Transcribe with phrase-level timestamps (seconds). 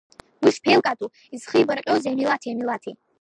[0.41, 2.93] Уи шԥеилкаатәу, изхибарҟьозеи амилаҭи амилаҭи?